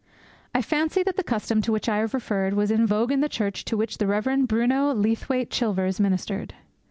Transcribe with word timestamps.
I 0.55 0.63
fancy 0.63 1.03
that 1.03 1.15
the 1.15 1.23
custom 1.23 1.61
to 1.61 1.71
which 1.71 1.87
I 1.87 1.97
have 1.99 2.15
referred 2.15 2.55
was 2.55 2.71
in 2.71 2.87
vogue 2.87 3.11
in 3.11 3.19
the 3.21 3.29
church 3.29 3.63
to 3.65 3.77
which 3.77 3.99
the 3.99 4.07
Rev. 4.07 4.47
Bruno 4.47 4.91
Leathwaite 4.95 5.51
Chilvers 5.51 5.99
ministered. 5.99 6.55